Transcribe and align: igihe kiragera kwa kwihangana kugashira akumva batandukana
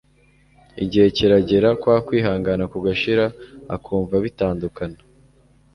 igihe 0.83 1.07
kiragera 1.15 1.69
kwa 1.81 1.95
kwihangana 2.07 2.63
kugashira 2.73 3.25
akumva 3.75 4.15
batandukana 4.23 4.99